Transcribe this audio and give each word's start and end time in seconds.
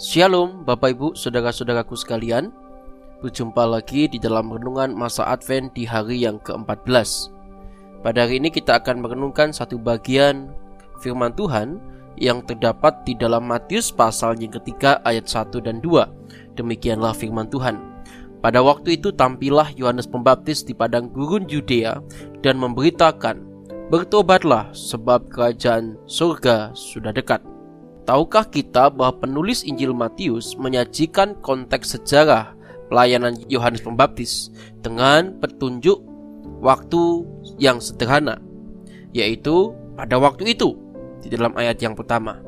Shalom 0.00 0.64
Bapak 0.64 0.96
Ibu 0.96 1.12
Saudara-saudaraku 1.12 1.92
sekalian. 1.92 2.48
Berjumpa 3.20 3.68
lagi 3.68 4.08
di 4.08 4.16
dalam 4.16 4.48
renungan 4.48 4.96
masa 4.96 5.28
Advent 5.28 5.76
di 5.76 5.84
hari 5.84 6.24
yang 6.24 6.40
ke-14 6.40 7.28
Pada 8.00 8.24
hari 8.24 8.40
ini 8.40 8.48
kita 8.48 8.80
akan 8.80 9.04
merenungkan 9.04 9.52
satu 9.52 9.76
bagian 9.76 10.56
firman 11.04 11.36
Tuhan 11.36 11.76
Yang 12.16 12.48
terdapat 12.48 13.04
di 13.04 13.12
dalam 13.12 13.44
Matius 13.44 13.92
pasal 13.92 14.40
yang 14.40 14.56
ketiga 14.56 15.04
ayat 15.04 15.28
1 15.28 15.52
dan 15.68 15.84
2 15.84 16.56
Demikianlah 16.56 17.12
firman 17.12 17.52
Tuhan. 17.52 17.76
Pada 18.40 18.64
waktu 18.64 18.96
itu 18.96 19.12
tampillah 19.12 19.68
Yohanes 19.76 20.08
Pembaptis 20.08 20.64
di 20.64 20.72
padang 20.72 21.12
gurun 21.12 21.44
Yudea 21.44 22.00
Dan 22.40 22.56
memberitakan 22.56 23.36
Bertobatlah 23.92 24.72
sebab 24.72 25.28
kerajaan 25.28 26.00
surga 26.08 26.72
sudah 26.72 27.12
dekat 27.12 27.49
Tahukah 28.10 28.42
kita 28.50 28.90
bahwa 28.90 29.22
penulis 29.22 29.62
Injil 29.62 29.94
Matius 29.94 30.58
menyajikan 30.58 31.38
konteks 31.46 31.94
sejarah 31.94 32.58
pelayanan 32.90 33.38
Yohanes 33.46 33.86
Pembaptis 33.86 34.50
dengan 34.82 35.38
petunjuk 35.38 36.02
waktu 36.58 37.22
yang 37.62 37.78
sederhana, 37.78 38.42
yaitu 39.14 39.70
pada 39.94 40.18
waktu 40.18 40.58
itu 40.58 40.74
di 41.22 41.30
dalam 41.30 41.54
ayat 41.54 41.78
yang 41.78 41.94
pertama. 41.94 42.42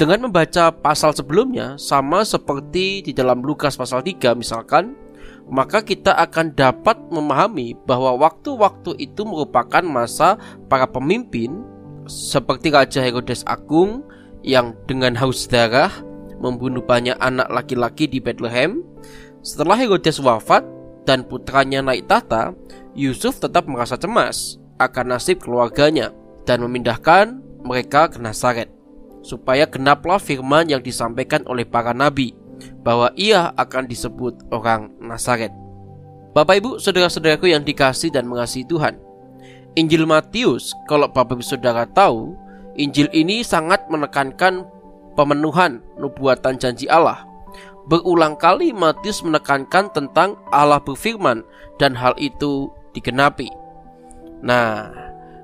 Dengan 0.00 0.32
membaca 0.32 0.72
pasal 0.72 1.12
sebelumnya 1.12 1.76
sama 1.76 2.24
seperti 2.24 3.04
di 3.04 3.12
dalam 3.12 3.44
Lukas 3.44 3.76
pasal 3.76 4.00
3 4.00 4.32
misalkan, 4.32 4.96
maka 5.44 5.84
kita 5.84 6.16
akan 6.24 6.56
dapat 6.56 6.96
memahami 7.12 7.76
bahwa 7.84 8.16
waktu-waktu 8.16 8.96
itu 8.96 9.28
merupakan 9.28 9.84
masa 9.84 10.40
para 10.72 10.88
pemimpin 10.88 11.60
seperti 12.08 12.72
Raja 12.72 13.04
Herodes 13.04 13.44
Agung 13.44 14.08
yang 14.42 14.74
dengan 14.90 15.14
haus 15.18 15.46
darah 15.46 15.90
membunuh 16.42 16.82
banyak 16.82 17.14
anak 17.22 17.46
laki-laki 17.48 18.10
di 18.10 18.18
Bethlehem. 18.18 18.82
Setelah 19.42 19.78
Herodes 19.78 20.18
wafat 20.22 20.66
dan 21.06 21.26
putranya 21.26 21.82
naik 21.82 22.06
tahta, 22.06 22.54
Yusuf 22.94 23.38
tetap 23.38 23.66
merasa 23.66 23.98
cemas 23.98 24.58
akan 24.78 25.16
nasib 25.16 25.42
keluarganya 25.42 26.10
dan 26.46 26.62
memindahkan 26.62 27.38
mereka 27.62 28.10
ke 28.10 28.18
Nazaret 28.18 28.70
supaya 29.22 29.64
genaplah 29.70 30.18
firman 30.18 30.66
yang 30.66 30.82
disampaikan 30.82 31.46
oleh 31.46 31.62
para 31.62 31.94
nabi 31.94 32.34
bahwa 32.82 33.14
ia 33.14 33.54
akan 33.54 33.86
disebut 33.86 34.50
orang 34.50 34.90
Nazaret. 34.98 35.54
Bapak 36.34 36.58
Ibu, 36.58 36.70
saudara-saudaraku 36.82 37.50
yang 37.50 37.62
dikasih 37.62 38.10
dan 38.10 38.26
mengasihi 38.26 38.66
Tuhan. 38.66 38.98
Injil 39.78 40.04
Matius, 40.04 40.74
kalau 40.90 41.08
Bapak 41.08 41.38
Ibu 41.38 41.44
Saudara 41.44 41.84
tahu, 41.88 42.34
Injil 42.78 43.08
ini 43.12 43.44
sangat 43.44 43.84
menekankan 43.92 44.64
pemenuhan 45.14 45.84
nubuatan 46.00 46.56
janji 46.56 46.88
Allah. 46.88 47.28
Berulang 47.90 48.38
kali 48.38 48.70
Matius 48.70 49.20
menekankan 49.26 49.90
tentang 49.90 50.38
Allah 50.54 50.78
berfirman 50.78 51.42
dan 51.82 51.92
hal 51.98 52.14
itu 52.16 52.70
digenapi. 52.94 53.50
Nah, 54.40 54.88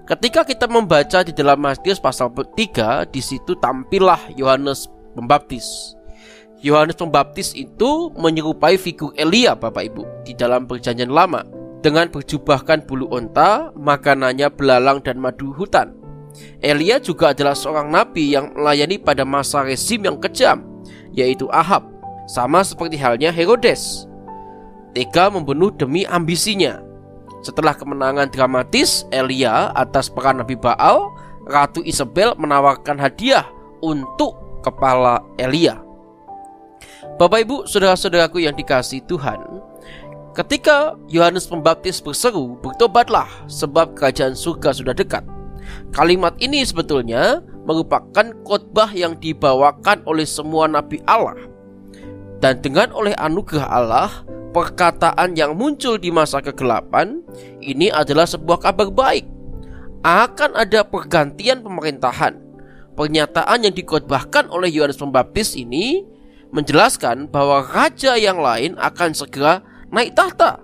ketika 0.07 0.47
kita 0.47 0.71
membaca 0.71 1.27
di 1.27 1.35
dalam 1.35 1.59
Matius 1.59 1.99
pasal 1.99 2.31
3, 2.31 3.05
di 3.11 3.21
situ 3.21 3.59
tampillah 3.59 4.33
Yohanes 4.39 4.87
Pembaptis. 5.19 5.99
Yohanes 6.63 6.99
Pembaptis 6.99 7.55
itu 7.55 8.11
menyerupai 8.15 8.79
figur 8.79 9.15
Elia 9.19 9.55
Bapak 9.59 9.85
Ibu 9.91 10.03
di 10.27 10.35
dalam 10.35 10.67
perjanjian 10.67 11.11
lama 11.11 11.43
dengan 11.79 12.11
berjubahkan 12.11 12.87
bulu 12.87 13.07
onta, 13.15 13.71
makanannya 13.79 14.51
belalang 14.51 14.99
dan 15.03 15.23
madu 15.23 15.55
hutan. 15.55 15.95
Elia 16.63 16.99
juga 16.99 17.33
adalah 17.33 17.55
seorang 17.55 17.89
nabi 17.91 18.35
yang 18.35 18.53
melayani 18.55 18.99
pada 18.99 19.23
masa 19.23 19.63
rezim 19.63 20.03
yang 20.03 20.19
kejam, 20.19 20.65
yaitu 21.15 21.47
Ahab, 21.51 21.87
sama 22.31 22.63
seperti 22.63 22.99
halnya 22.99 23.33
Herodes. 23.33 24.07
Tega 24.93 25.31
membunuh 25.31 25.71
demi 25.71 26.03
ambisinya. 26.09 26.83
Setelah 27.41 27.73
kemenangan 27.77 28.29
dramatis 28.35 29.07
Elia 29.15 29.71
atas 29.79 30.11
peran 30.11 30.43
Nabi 30.43 30.59
Baal, 30.59 31.07
Ratu 31.47 31.81
Isabel 31.87 32.35
menawarkan 32.35 32.99
hadiah 32.99 33.47
untuk 33.81 34.37
kepala 34.61 35.23
Elia. 35.39 35.81
Bapak 37.17 37.47
Ibu, 37.47 37.57
saudara-saudaraku 37.67 38.43
yang 38.43 38.55
dikasih 38.59 39.07
Tuhan, 39.07 39.39
ketika 40.35 40.99
Yohanes 41.07 41.47
Pembaptis 41.47 42.03
berseru, 42.03 42.59
"Bertobatlah, 42.59 43.27
sebab 43.47 43.95
kerajaan 43.95 44.35
surga 44.35 44.75
sudah 44.75 44.95
dekat." 44.95 45.38
Kalimat 45.93 46.37
ini 46.39 46.63
sebetulnya 46.63 47.41
merupakan 47.69 48.33
khotbah 48.45 48.93
yang 48.93 49.17
dibawakan 49.21 50.01
oleh 50.09 50.25
semua 50.25 50.65
nabi 50.65 51.01
Allah. 51.05 51.37
Dan 52.39 52.63
dengan 52.63 52.95
oleh 52.95 53.13
anugerah 53.19 53.67
Allah, 53.67 54.11
perkataan 54.55 55.35
yang 55.35 55.59
muncul 55.59 55.99
di 55.99 56.09
masa 56.09 56.39
kegelapan 56.41 57.21
ini 57.61 57.91
adalah 57.91 58.25
sebuah 58.25 58.63
kabar 58.63 58.89
baik. 58.89 59.27
Akan 60.07 60.55
ada 60.55 60.87
pergantian 60.87 61.61
pemerintahan. 61.61 62.39
Pernyataan 62.95 63.67
yang 63.67 63.75
dikhotbahkan 63.75 64.51
oleh 64.51 64.71
Yohanes 64.71 64.99
Pembaptis 64.99 65.55
ini 65.59 66.03
menjelaskan 66.55 67.29
bahwa 67.29 67.63
raja 67.67 68.15
yang 68.15 68.39
lain 68.39 68.75
akan 68.79 69.11
segera 69.13 69.63
naik 69.91 70.15
tahta. 70.15 70.63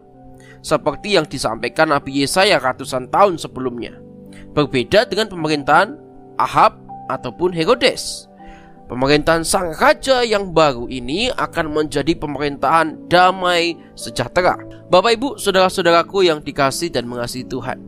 Seperti 0.64 1.18
yang 1.18 1.28
disampaikan 1.28 1.92
Nabi 1.92 2.24
Yesaya 2.24 2.56
ratusan 2.56 3.12
tahun 3.12 3.36
sebelumnya. 3.36 4.03
Berbeda 4.54 5.06
dengan 5.08 5.26
pemerintahan 5.30 5.98
Ahab 6.38 6.78
ataupun 7.10 7.52
Herodes. 7.52 8.30
Pemerintahan 8.84 9.40
sang 9.48 9.72
raja 9.80 10.20
yang 10.20 10.52
baru 10.52 10.84
ini 10.92 11.32
akan 11.32 11.72
menjadi 11.72 12.12
pemerintahan 12.20 13.08
damai 13.08 13.80
sejahtera. 13.96 14.60
Bapak 14.92 15.16
Ibu, 15.16 15.28
saudara-saudaraku 15.40 16.28
yang 16.28 16.44
dikasih 16.44 16.92
dan 16.92 17.08
mengasihi 17.08 17.48
Tuhan. 17.48 17.80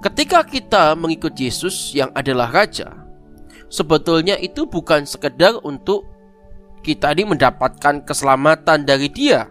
Ketika 0.00 0.48
kita 0.48 0.96
mengikut 0.96 1.36
Yesus 1.36 1.92
yang 1.92 2.08
adalah 2.16 2.48
raja, 2.48 2.88
sebetulnya 3.68 4.40
itu 4.40 4.64
bukan 4.64 5.04
sekedar 5.04 5.60
untuk 5.60 6.08
kita 6.80 7.12
ini 7.12 7.36
mendapatkan 7.36 8.00
keselamatan 8.06 8.88
dari 8.88 9.12
dia, 9.12 9.44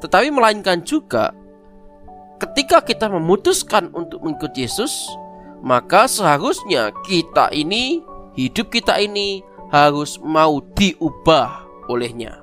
tetapi 0.00 0.32
melainkan 0.32 0.80
juga 0.86 1.36
ketika 2.38 2.82
kita 2.82 3.06
memutuskan 3.10 3.90
untuk 3.94 4.22
mengikut 4.22 4.54
Yesus, 4.54 5.10
maka 5.62 6.06
seharusnya 6.06 6.94
kita 7.06 7.50
ini, 7.50 8.02
hidup 8.38 8.70
kita 8.70 8.98
ini 9.02 9.42
harus 9.74 10.16
mau 10.22 10.62
diubah 10.78 11.66
olehnya. 11.90 12.40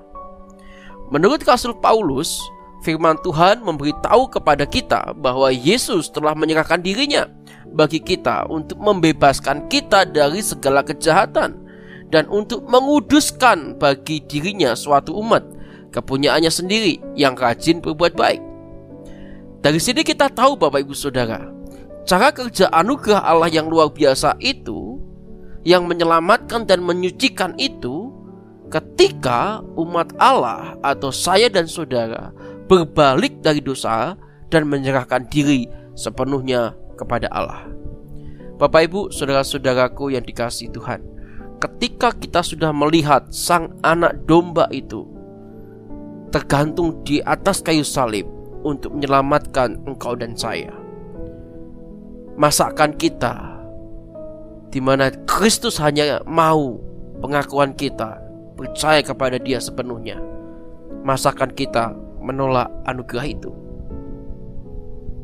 Menurut 1.09 1.41
Rasul 1.47 1.77
Paulus, 1.79 2.41
firman 2.83 3.17
Tuhan 3.23 3.63
memberitahu 3.63 4.29
kepada 4.29 4.67
kita 4.67 5.15
bahwa 5.17 5.49
Yesus 5.49 6.11
telah 6.11 6.37
menyerahkan 6.37 6.81
dirinya 6.81 7.25
bagi 7.73 7.97
kita 7.97 8.45
untuk 8.51 8.77
membebaskan 8.77 9.65
kita 9.71 10.05
dari 10.05 10.41
segala 10.41 10.85
kejahatan 10.85 11.65
dan 12.13 12.29
untuk 12.29 12.65
menguduskan 12.69 13.81
bagi 13.81 14.21
dirinya 14.29 14.77
suatu 14.77 15.17
umat 15.17 15.41
kepunyaannya 15.89 16.51
sendiri 16.51 16.99
yang 17.15 17.33
rajin 17.39 17.79
berbuat 17.79 18.13
baik. 18.13 18.54
Dari 19.65 19.81
sini 19.81 20.05
kita 20.05 20.29
tahu 20.29 20.61
Bapak 20.61 20.85
Ibu 20.85 20.93
Saudara, 20.93 21.41
cara 22.05 22.29
kerja 22.29 22.69
anugerah 22.69 23.25
Allah 23.25 23.49
yang 23.49 23.65
luar 23.65 23.89
biasa 23.89 24.37
itu 24.37 25.01
yang 25.65 25.89
menyelamatkan 25.89 26.69
dan 26.69 26.85
menyucikan 26.85 27.57
itu 27.57 28.13
ketika 28.69 29.65
umat 29.73 30.13
Allah 30.21 30.77
atau 30.85 31.09
saya 31.09 31.49
dan 31.49 31.65
saudara 31.65 32.29
berbalik 32.69 33.41
dari 33.41 33.57
dosa 33.57 34.13
dan 34.53 34.69
menyerahkan 34.69 35.25
diri 35.33 35.65
sepenuhnya 35.97 36.77
kepada 36.93 37.25
Allah. 37.33 37.65
Bapak 38.61 38.85
Ibu, 38.85 39.09
saudara-saudaraku 39.09 40.13
yang 40.13 40.29
dikasih 40.29 40.69
Tuhan, 40.77 41.01
ketika 41.57 42.13
kita 42.13 42.45
sudah 42.45 42.69
melihat 42.69 43.33
sang 43.33 43.73
anak 43.81 44.29
domba 44.29 44.69
itu 44.69 45.09
tergantung 46.29 47.01
di 47.01 47.17
atas 47.25 47.65
kayu 47.65 47.81
salib, 47.81 48.29
untuk 48.65 48.97
menyelamatkan 48.97 49.77
engkau 49.85 50.17
dan 50.17 50.33
saya. 50.33 50.73
Masakan 52.35 52.97
kita 52.97 53.55
di 54.73 54.81
mana 54.83 55.13
Kristus 55.29 55.79
hanya 55.79 56.19
mau 56.27 56.81
pengakuan 57.23 57.77
kita 57.77 58.19
percaya 58.57 58.99
kepada 59.05 59.39
Dia 59.39 59.61
sepenuhnya. 59.61 60.19
Masakan 61.05 61.53
kita 61.53 61.93
menolak 62.19 62.67
anugerah 62.89 63.27
itu. 63.29 63.51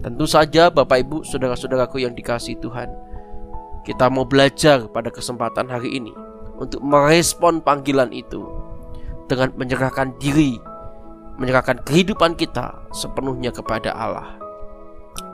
Tentu 0.06 0.26
saja 0.30 0.70
Bapak 0.70 1.04
Ibu, 1.04 1.18
saudara-saudaraku 1.26 2.02
yang 2.02 2.14
dikasih 2.14 2.58
Tuhan, 2.62 2.90
kita 3.82 4.10
mau 4.14 4.26
belajar 4.26 4.86
pada 4.90 5.10
kesempatan 5.10 5.70
hari 5.70 5.98
ini 5.98 6.14
untuk 6.62 6.82
merespon 6.86 7.62
panggilan 7.62 8.14
itu 8.14 8.46
dengan 9.26 9.50
menyerahkan 9.58 10.14
diri 10.22 10.62
menyerahkan 11.42 11.82
kehidupan 11.82 12.38
kita 12.38 12.78
sepenuhnya 12.94 13.50
kepada 13.50 13.98
Allah. 13.98 14.38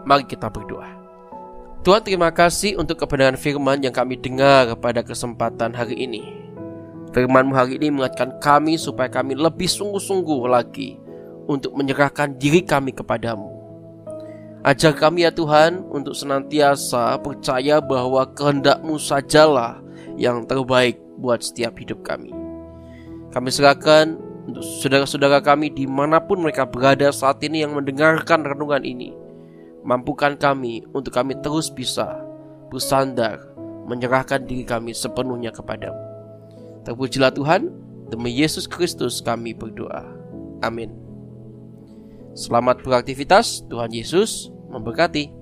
Mari 0.07 0.23
kita 0.23 0.47
berdoa. 0.47 0.87
Tuhan 1.83 1.99
terima 2.03 2.31
kasih 2.31 2.79
untuk 2.79 3.03
kebenaran 3.03 3.35
firman 3.35 3.83
yang 3.83 3.91
kami 3.91 4.15
dengar 4.15 4.71
pada 4.79 5.03
kesempatan 5.03 5.75
hari 5.75 5.99
ini. 5.99 6.23
Firmanmu 7.11 7.51
hari 7.51 7.75
ini 7.75 7.91
mengingatkan 7.91 8.39
kami 8.39 8.79
supaya 8.79 9.11
kami 9.11 9.35
lebih 9.35 9.67
sungguh-sungguh 9.67 10.47
lagi 10.47 10.95
untuk 11.47 11.75
menyerahkan 11.75 12.35
diri 12.39 12.63
kami 12.63 12.95
kepadamu. 12.95 13.51
Ajar 14.67 14.91
kami 14.91 15.23
ya 15.23 15.31
Tuhan 15.31 15.87
untuk 15.87 16.11
senantiasa 16.11 17.15
percaya 17.23 17.79
bahwa 17.79 18.27
kehendakmu 18.35 18.99
sajalah 18.99 19.79
yang 20.19 20.43
terbaik 20.43 20.99
buat 21.15 21.39
setiap 21.39 21.79
hidup 21.79 22.03
kami. 22.03 22.35
Kami 23.31 23.47
serahkan 23.47 24.26
untuk 24.47 24.63
saudara-saudara 24.63 25.43
kami 25.43 25.67
di 25.67 25.83
mana 25.83 26.23
pun 26.23 26.39
mereka 26.39 26.63
berada 26.63 27.11
saat 27.11 27.43
ini 27.43 27.67
yang 27.67 27.75
mendengarkan 27.75 28.47
renungan 28.47 28.81
ini. 28.87 29.11
Mampukan 29.83 30.39
kami 30.39 30.87
untuk 30.95 31.11
kami 31.11 31.35
terus 31.43 31.67
bisa 31.67 32.15
bersandar, 32.71 33.43
menyerahkan 33.85 34.47
diri 34.47 34.63
kami 34.63 34.95
sepenuhnya 34.95 35.51
kepadamu. 35.51 35.99
Terpujilah 36.87 37.35
Tuhan, 37.35 37.67
demi 38.07 38.31
Yesus 38.31 38.65
Kristus 38.65 39.19
kami 39.19 39.51
berdoa. 39.51 40.07
Amin. 40.63 40.95
Selamat 42.31 42.79
beraktivitas, 42.83 43.67
Tuhan 43.67 43.91
Yesus 43.91 44.47
memberkati. 44.71 45.36